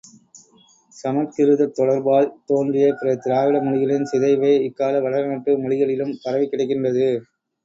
சமற்கிருதத் 0.95 1.75
தொடர்பால் 1.75 2.29
தோன்றிய 2.45 2.87
பிற 2.93 3.13
திரவிட 3.17 3.61
மொழிகளின் 3.67 4.09
சிதைவே 4.11 4.53
இக்கால 4.67 5.03
வடநாட்டு 5.05 5.53
மொழிகளிலும் 5.61 6.17
பரவிக் 6.23 6.51
கிடக்கின்றது. 6.51 7.07